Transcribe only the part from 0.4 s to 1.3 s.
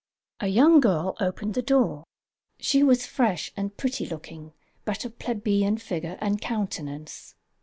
young girl